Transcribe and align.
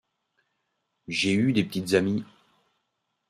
J'ai 1.07 1.33
eu 1.35 1.53
des 1.53 1.63
petites 1.63 1.93
amies. 1.93 2.25